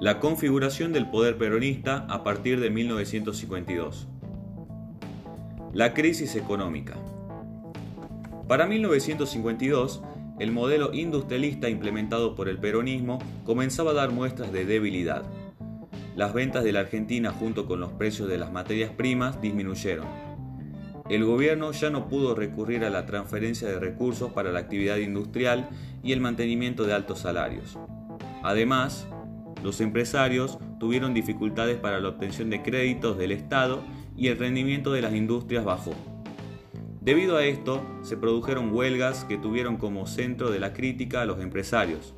[0.00, 4.08] La configuración del poder peronista a partir de 1952.
[5.72, 6.94] La crisis económica.
[8.48, 10.02] Para 1952,
[10.40, 15.22] el modelo industrialista implementado por el peronismo comenzaba a dar muestras de debilidad.
[16.16, 20.06] Las ventas de la Argentina junto con los precios de las materias primas disminuyeron.
[21.08, 25.68] El gobierno ya no pudo recurrir a la transferencia de recursos para la actividad industrial
[26.02, 27.78] y el mantenimiento de altos salarios.
[28.42, 29.06] Además,
[29.64, 33.82] los empresarios tuvieron dificultades para la obtención de créditos del Estado
[34.14, 35.94] y el rendimiento de las industrias bajó.
[37.00, 41.40] Debido a esto, se produjeron huelgas que tuvieron como centro de la crítica a los
[41.40, 42.14] empresarios.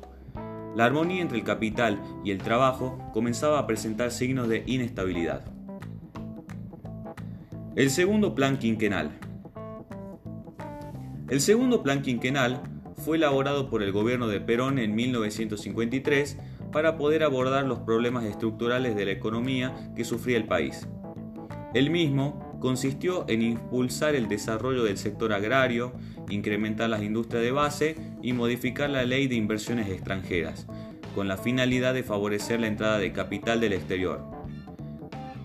[0.75, 5.45] La armonía entre el capital y el trabajo comenzaba a presentar signos de inestabilidad.
[7.77, 9.11] El segundo plan quinquenal.
[11.29, 12.61] El segundo plan quinquenal
[12.97, 16.37] fue elaborado por el gobierno de Perón en 1953
[16.71, 20.87] para poder abordar los problemas estructurales de la economía que sufría el país.
[21.73, 25.93] El mismo consistió en impulsar el desarrollo del sector agrario,
[26.29, 30.65] incrementar las industrias de base y modificar la ley de inversiones extranjeras,
[31.13, 34.23] con la finalidad de favorecer la entrada de capital del exterior.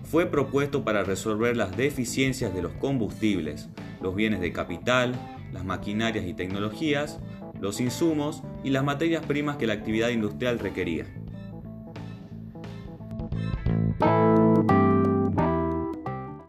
[0.03, 3.69] Fue propuesto para resolver las deficiencias de los combustibles,
[4.01, 5.13] los bienes de capital,
[5.51, 7.19] las maquinarias y tecnologías,
[7.63, 11.05] los insumos y las materias primas que la actividad industrial requería.